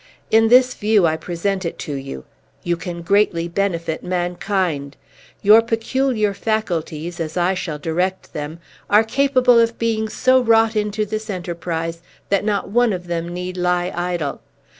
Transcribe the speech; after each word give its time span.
In 0.31 0.47
this 0.47 0.73
view, 0.73 1.05
I 1.05 1.15
present 1.15 1.63
it 1.63 1.77
to 1.85 1.93
you. 1.93 2.25
You 2.63 2.75
can 2.75 3.03
greatly 3.03 3.47
benefit 3.47 4.03
mankind. 4.03 4.97
Your 5.43 5.61
peculiar 5.61 6.33
faculties, 6.33 7.19
as 7.19 7.37
I 7.37 7.53
shall 7.53 7.77
direct 7.77 8.33
them, 8.33 8.59
are 8.89 9.03
capable 9.03 9.59
of 9.59 9.77
being 9.77 10.09
so 10.09 10.41
wrought 10.41 10.75
into 10.75 11.05
this 11.05 11.29
enterprise 11.29 12.01
that 12.29 12.43
not 12.43 12.69
one 12.69 12.93
of 12.93 13.05
them 13.05 13.27
need 13.29 13.57
lie 13.57 13.91
idle. 13.95 14.41